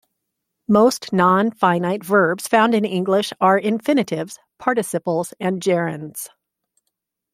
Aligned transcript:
Most 0.67 1.11
nonfinite 1.11 2.03
verbs 2.03 2.47
found 2.47 2.73
in 2.73 2.85
English 2.85 3.33
are 3.39 3.59
infinitives, 3.59 4.39
participles 4.57 5.31
and 5.39 5.61
gerunds. 5.61 6.27